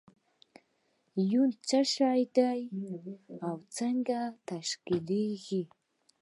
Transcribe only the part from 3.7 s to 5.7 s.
څنګه تشکیلیږي؟